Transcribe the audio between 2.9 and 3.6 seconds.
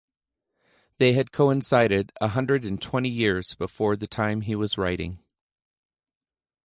years